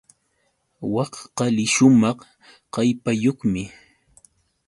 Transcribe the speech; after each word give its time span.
Wak 0.93 1.13
qali 1.37 1.63
shumaq 1.73 2.19
kallpayuqmi. 2.73 3.63